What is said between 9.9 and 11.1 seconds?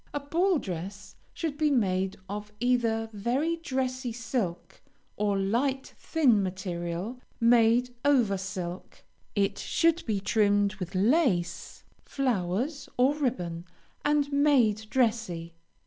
be trimmed with